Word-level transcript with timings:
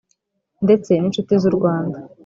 ndetse 0.65 0.91
n 0.95 1.03
inshuti 1.07 1.33
z 1.41 1.43
u 1.49 1.53
Rwanda 1.57 1.97